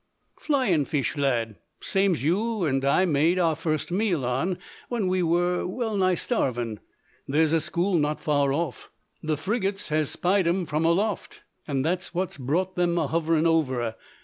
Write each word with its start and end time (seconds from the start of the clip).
"Flyin' 0.39 0.85
fish, 0.85 1.15
lad; 1.15 1.57
same's 1.79 2.23
you 2.23 2.65
an' 2.65 2.83
I 2.83 3.05
made 3.05 3.37
our 3.37 3.55
first 3.55 3.91
meal 3.91 4.25
on, 4.25 4.57
when 4.89 5.07
we 5.07 5.21
wur 5.21 5.63
wellnigh 5.67 6.15
starvin'. 6.15 6.79
There's 7.27 7.53
a 7.53 7.61
school 7.61 7.99
not 7.99 8.19
far 8.19 8.51
off. 8.51 8.89
The 9.21 9.37
frigates 9.37 9.89
has 9.89 10.09
spied 10.09 10.47
'em 10.47 10.65
from 10.65 10.85
aloft, 10.85 11.43
an' 11.67 11.83
that's 11.83 12.15
what's 12.15 12.39
brought 12.39 12.75
them 12.75 12.95
hoverin' 12.97 13.45
over. 13.45 13.93